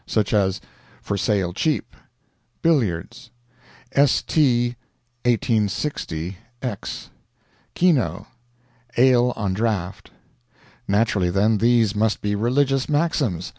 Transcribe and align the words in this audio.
Such 0.07 0.33
as 0.33 0.59
"FOR 1.03 1.15
SALE 1.15 1.53
CHEAP"; 1.53 1.95
"BILLIARDS"; 2.63 3.29
"S. 3.91 4.23
T. 4.23 4.69
1860 5.25 6.37
X"; 6.63 7.11
"KENO"; 7.75 8.25
"ALE 8.97 9.31
ON 9.35 9.53
DRAUGHT." 9.53 10.09
Naturally, 10.87 11.29
then, 11.29 11.59
these 11.59 11.93
must 11.95 12.19
be 12.21 12.33
religious 12.33 12.89
maxims. 12.89 13.49